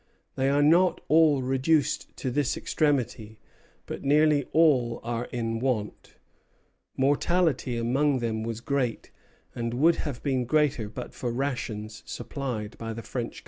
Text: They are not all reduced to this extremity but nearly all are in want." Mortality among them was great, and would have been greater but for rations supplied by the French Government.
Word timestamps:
They 0.33 0.49
are 0.49 0.63
not 0.63 0.99
all 1.09 1.43
reduced 1.43 2.17
to 2.17 2.31
this 2.31 2.57
extremity 2.57 3.39
but 3.85 4.03
nearly 4.03 4.45
all 4.45 4.99
are 5.03 5.25
in 5.25 5.59
want." 5.59 6.15
Mortality 6.97 7.77
among 7.77 8.17
them 8.17 8.41
was 8.41 8.61
great, 8.61 9.11
and 9.53 9.75
would 9.75 9.97
have 9.97 10.23
been 10.23 10.45
greater 10.45 10.89
but 10.89 11.13
for 11.13 11.31
rations 11.31 12.01
supplied 12.07 12.79
by 12.79 12.93
the 12.93 13.03
French 13.03 13.29
Government. 13.33 13.39